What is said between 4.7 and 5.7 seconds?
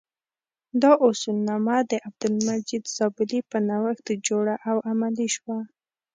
عملي شوه.